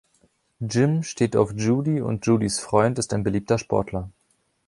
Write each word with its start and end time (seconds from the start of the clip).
Jim 0.61 1.03
steht 1.03 1.35
auf 1.35 1.51
Judy 1.55 2.01
und 2.01 2.25
Judys 2.25 2.59
Freund 2.59 2.97
ist 2.97 3.13
ein 3.13 3.21
beliebter 3.23 3.59
Sportler. 3.59 4.09